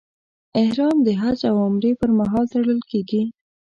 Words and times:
احرام 0.61 0.97
د 1.05 1.07
حج 1.21 1.39
او 1.49 1.55
عمرې 1.65 1.91
پر 1.99 2.09
مهال 2.19 2.45
تړل 2.53 2.79
کېږي. 2.89 3.21